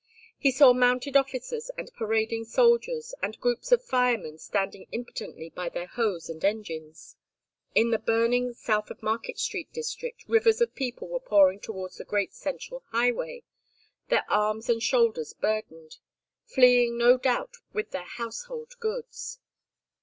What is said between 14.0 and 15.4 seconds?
their arms and shoulders